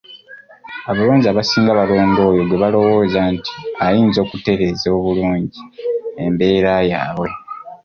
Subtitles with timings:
[0.89, 3.53] Abalonzi abasinga balonda oyo gwe balowooza nti
[3.85, 5.61] ayinza okutereeza obulungi
[6.25, 7.29] embeera yaabwe.